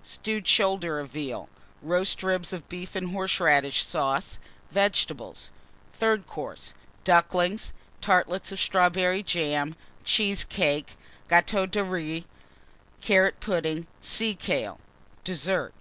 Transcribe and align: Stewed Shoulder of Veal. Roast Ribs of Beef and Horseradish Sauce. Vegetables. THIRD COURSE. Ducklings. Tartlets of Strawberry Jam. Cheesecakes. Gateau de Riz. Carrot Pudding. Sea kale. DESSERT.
Stewed 0.00 0.46
Shoulder 0.46 1.00
of 1.00 1.10
Veal. 1.10 1.48
Roast 1.82 2.22
Ribs 2.22 2.52
of 2.52 2.68
Beef 2.68 2.94
and 2.94 3.10
Horseradish 3.10 3.84
Sauce. 3.84 4.38
Vegetables. 4.70 5.50
THIRD 5.92 6.28
COURSE. 6.28 6.72
Ducklings. 7.02 7.72
Tartlets 8.00 8.52
of 8.52 8.60
Strawberry 8.60 9.24
Jam. 9.24 9.74
Cheesecakes. 10.04 10.92
Gateau 11.28 11.66
de 11.66 11.82
Riz. 11.82 12.22
Carrot 13.00 13.40
Pudding. 13.40 13.88
Sea 14.00 14.36
kale. 14.36 14.78
DESSERT. 15.24 15.74